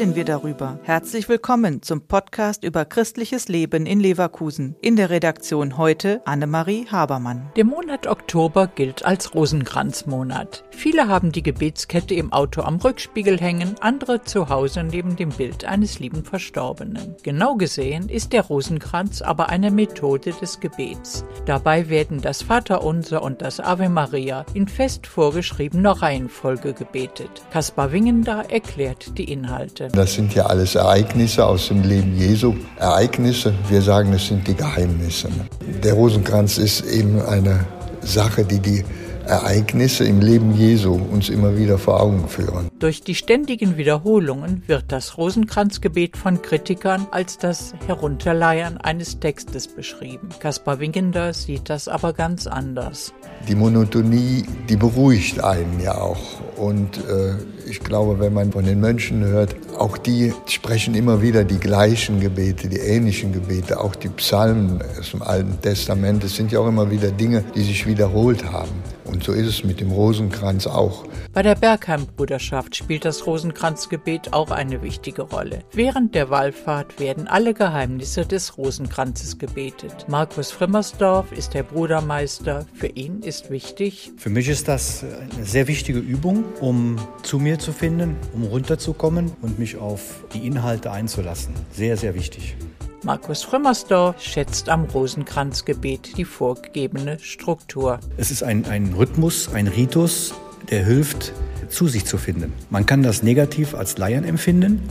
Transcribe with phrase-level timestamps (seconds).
[0.00, 0.78] darüber.
[0.84, 4.74] Herzlich willkommen zum Podcast über christliches Leben in Leverkusen.
[4.80, 7.50] In der Redaktion heute Annemarie Habermann.
[7.54, 10.64] Der Monat Oktober gilt als Rosenkranzmonat.
[10.70, 15.66] Viele haben die Gebetskette im Auto am Rückspiegel hängen, andere zu Hause neben dem Bild
[15.66, 17.16] eines lieben Verstorbenen.
[17.22, 21.26] Genau gesehen ist der Rosenkranz aber eine Methode des Gebets.
[21.44, 27.42] Dabei werden das Vaterunser und das Ave Maria in fest vorgeschriebener Reihenfolge gebetet.
[27.52, 29.89] Kaspar Wingender erklärt die Inhalte.
[29.92, 32.54] Das sind ja alles Ereignisse aus dem Leben Jesu.
[32.78, 35.28] Ereignisse, wir sagen, es sind die Geheimnisse.
[35.82, 37.66] Der Rosenkranz ist eben eine
[38.00, 38.84] Sache, die die
[39.26, 42.68] Ereignisse im Leben Jesu uns immer wieder vor Augen führen.
[42.78, 50.30] Durch die ständigen Wiederholungen wird das Rosenkranzgebet von Kritikern als das Herunterleiern eines Textes beschrieben.
[50.40, 53.12] Kaspar Winkender sieht das aber ganz anders.
[53.48, 56.40] Die Monotonie, die beruhigt einen ja auch.
[56.56, 57.34] Und äh,
[57.70, 62.20] ich glaube, wenn man von den Mönchen hört, auch die sprechen immer wieder die gleichen
[62.20, 66.24] Gebete, die ähnlichen Gebete, auch die Psalmen aus dem Alten Testament.
[66.24, 68.72] Es sind ja auch immer wieder Dinge, die sich wiederholt haben.
[69.04, 71.04] Und so ist es mit dem Rosenkranz auch.
[71.32, 75.60] Bei der Bergheim-Bruderschaft spielt das Rosenkranzgebet auch eine wichtige Rolle.
[75.72, 80.06] Während der Wallfahrt werden alle Geheimnisse des Rosenkranzes gebetet.
[80.08, 82.66] Markus Frimmersdorf ist der Brudermeister.
[82.74, 84.12] Für ihn ist wichtig.
[84.16, 89.32] Für mich ist das eine sehr wichtige Übung, um zu mir zu finden, um runterzukommen
[89.40, 91.54] und mich auf die Inhalte einzulassen.
[91.72, 92.56] Sehr, sehr wichtig.
[93.04, 98.00] Markus Frömmersdorf schätzt am Rosenkranzgebet die vorgegebene Struktur.
[98.16, 100.34] Es ist ein, ein Rhythmus, ein Ritus,
[100.70, 101.32] der hilft,
[101.68, 102.52] zu sich zu finden.
[102.68, 104.82] Man kann das negativ als Laien empfinden,